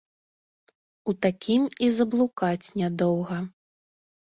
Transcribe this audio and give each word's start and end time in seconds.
У 1.13 1.15
такім 1.25 1.61
і 1.87 1.91
заблукаць 1.97 2.73
нядоўга! 2.81 3.37